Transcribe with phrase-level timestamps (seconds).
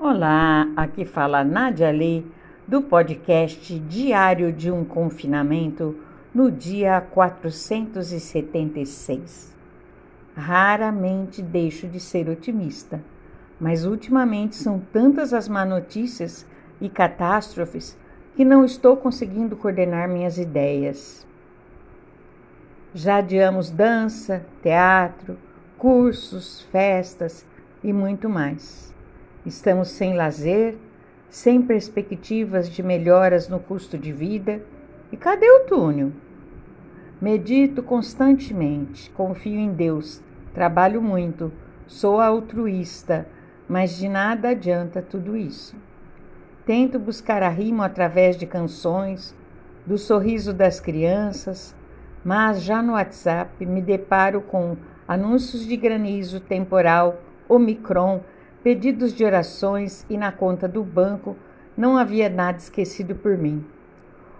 [0.00, 2.24] Olá, aqui fala Nadia Lee
[2.68, 5.98] do podcast Diário de um Confinamento
[6.32, 9.52] no dia 476.
[10.36, 13.02] Raramente deixo de ser otimista,
[13.58, 16.46] mas ultimamente são tantas as má notícias
[16.80, 17.98] e catástrofes
[18.36, 21.26] que não estou conseguindo coordenar minhas ideias.
[22.94, 25.36] Já adiamos dança, teatro,
[25.76, 27.44] cursos, festas
[27.82, 28.96] e muito mais.
[29.48, 30.76] Estamos sem lazer,
[31.30, 34.60] sem perspectivas de melhoras no custo de vida.
[35.10, 36.12] E cadê o túnel?
[37.18, 41.50] Medito constantemente, confio em Deus, trabalho muito,
[41.86, 43.26] sou altruísta,
[43.66, 45.74] mas de nada adianta tudo isso.
[46.66, 49.34] Tento buscar arrimo através de canções,
[49.86, 51.74] do sorriso das crianças,
[52.22, 54.76] mas já no WhatsApp me deparo com
[55.08, 58.20] anúncios de granizo temporal, Omicron
[58.68, 61.34] pedidos de orações e na conta do banco
[61.74, 63.64] não havia nada esquecido por mim.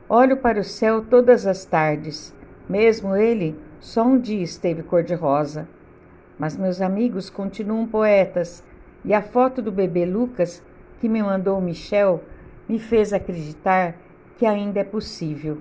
[0.07, 2.35] Olho para o céu todas as tardes,
[2.69, 5.67] mesmo ele só um dia esteve cor-de-rosa.
[6.39, 8.63] Mas meus amigos continuam poetas
[9.03, 10.63] e a foto do bebê Lucas
[11.01, 12.23] que me mandou Michel
[12.69, 13.97] me fez acreditar
[14.37, 15.57] que ainda é possível.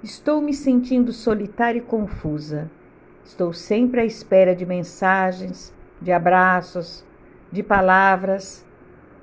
[0.00, 2.70] Estou me sentindo solitária e confusa.
[3.24, 7.04] Estou sempre à espera de mensagens, de abraços,
[7.50, 8.66] de palavras.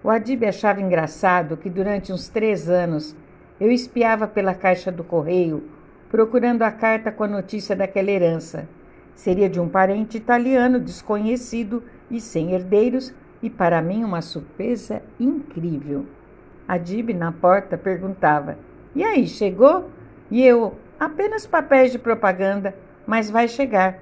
[0.02, 3.16] O Adib achava engraçado que durante uns três anos
[3.60, 5.64] eu espiava pela caixa do correio,
[6.10, 8.68] procurando a carta com a notícia daquela herança.
[9.14, 16.06] Seria de um parente italiano desconhecido e sem herdeiros, e para mim uma surpresa incrível.
[16.66, 18.58] Adib, na porta, perguntava:
[18.96, 19.90] E aí, chegou?
[20.32, 22.74] E eu: Apenas papéis de propaganda
[23.10, 23.98] mas vai chegar.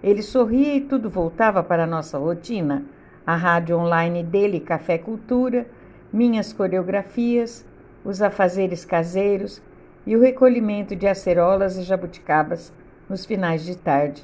[0.00, 2.84] Ele sorria e tudo voltava para a nossa rotina.
[3.26, 5.66] A rádio online dele, Café Cultura,
[6.12, 7.66] minhas coreografias,
[8.04, 9.60] os afazeres caseiros
[10.06, 12.72] e o recolhimento de acerolas e jabuticabas
[13.08, 14.22] nos finais de tarde.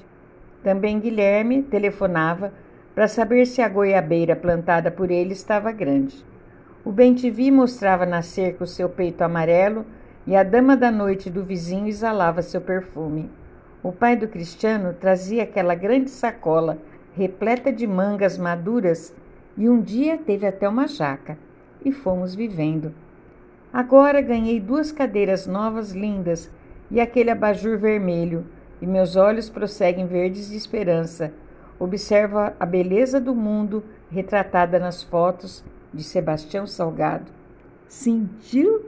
[0.63, 2.53] Também Guilherme telefonava
[2.95, 6.25] para saber se a goiabeira plantada por ele estava grande.
[6.85, 9.85] O Bentivi mostrava na cerca o seu peito amarelo
[10.25, 13.29] e a dama da noite do vizinho exalava seu perfume.
[13.83, 16.79] O pai do Cristiano trazia aquela grande sacola
[17.15, 19.15] repleta de mangas maduras
[19.57, 21.39] e um dia teve até uma jaca.
[21.85, 22.93] E fomos vivendo.
[23.73, 26.51] Agora ganhei duas cadeiras novas lindas
[26.91, 28.47] e aquele abajur vermelho,
[28.81, 31.33] e meus olhos prosseguem verdes de esperança.
[31.79, 37.31] Observo a beleza do mundo retratada nas fotos de Sebastião Salgado.
[37.87, 38.87] Sentiu?